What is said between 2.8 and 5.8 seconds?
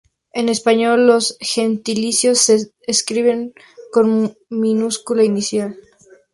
escriben con minúscula inicial.